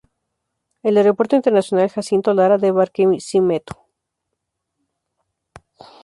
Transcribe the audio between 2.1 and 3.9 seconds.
Lara de Barquisimeto.